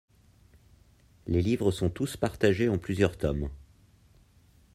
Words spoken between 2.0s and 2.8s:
partagés en